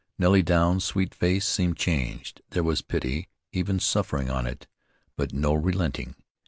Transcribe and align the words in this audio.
Nellie 0.17 0.41
Douns' 0.41 0.83
sweet 0.83 1.13
face 1.13 1.45
seemed 1.45 1.77
changed; 1.77 2.41
there 2.49 2.63
was 2.63 2.81
pity, 2.81 3.29
even 3.51 3.79
suffering 3.79 4.31
on 4.31 4.47
it, 4.47 4.65
but 5.15 5.31
no 5.31 5.53
relenting. 5.53 6.15